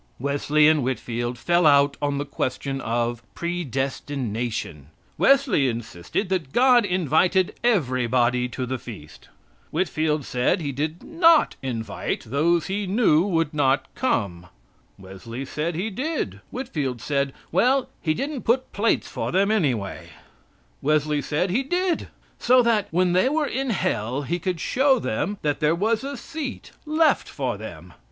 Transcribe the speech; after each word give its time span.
Wesley 0.19 0.67
and 0.67 0.81
Whitfield 0.83 1.37
fell 1.37 1.67
out 1.67 1.95
on 2.01 2.17
the 2.17 2.25
question 2.25 2.81
of 2.81 3.21
predestination. 3.35 4.87
Wesley 5.19 5.67
insisted 5.67 6.27
that 6.29 6.51
God 6.51 6.85
invited 6.85 7.53
everybody 7.63 8.47
to 8.49 8.65
the 8.65 8.79
feast. 8.79 9.29
Whitfield 9.69 10.25
said 10.25 10.59
He 10.59 10.71
did 10.71 11.03
not 11.03 11.55
invite 11.61 12.21
those 12.23 12.65
He 12.65 12.87
knew 12.87 13.27
would 13.27 13.53
not 13.53 13.93
come. 13.93 14.47
Wesley 14.97 15.45
said 15.45 15.75
He 15.75 15.91
did. 15.91 16.41
Whitfield 16.49 16.99
said: 16.99 17.31
"Well, 17.51 17.87
He 18.01 18.15
didn't 18.15 18.41
put 18.41 18.73
plates 18.73 19.07
for 19.07 19.31
them, 19.31 19.51
anyway." 19.51 20.07
Wesley 20.81 21.21
said 21.21 21.51
He 21.51 21.61
did. 21.61 22.07
So 22.39 22.63
that, 22.63 22.87
when 22.89 23.13
they 23.13 23.29
were 23.29 23.45
in 23.45 23.69
hell, 23.69 24.23
he 24.23 24.39
could 24.39 24.59
show 24.59 24.97
them 24.97 25.37
that 25.43 25.59
there 25.59 25.75
was 25.75 26.03
a 26.03 26.17
seat 26.17 26.71
left 26.87 27.29
for 27.29 27.55
them. 27.55 27.93